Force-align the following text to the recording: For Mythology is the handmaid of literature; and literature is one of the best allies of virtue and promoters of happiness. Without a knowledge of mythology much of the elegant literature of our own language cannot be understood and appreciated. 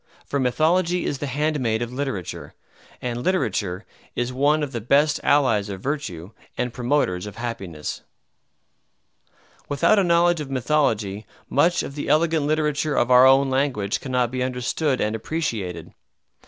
For 0.25 0.39
Mythology 0.39 1.05
is 1.05 1.19
the 1.19 1.27
handmaid 1.27 1.83
of 1.83 1.93
literature; 1.93 2.55
and 3.03 3.21
literature 3.21 3.85
is 4.15 4.33
one 4.33 4.63
of 4.63 4.71
the 4.71 4.81
best 4.81 5.19
allies 5.23 5.69
of 5.69 5.79
virtue 5.79 6.31
and 6.57 6.73
promoters 6.73 7.27
of 7.27 7.35
happiness. 7.35 8.01
Without 9.69 9.99
a 9.99 10.03
knowledge 10.03 10.41
of 10.41 10.49
mythology 10.49 11.27
much 11.51 11.83
of 11.83 11.93
the 11.93 12.07
elegant 12.09 12.47
literature 12.47 12.95
of 12.95 13.11
our 13.11 13.27
own 13.27 13.51
language 13.51 13.99
cannot 13.99 14.31
be 14.31 14.41
understood 14.41 14.99
and 14.99 15.15
appreciated. 15.15 15.93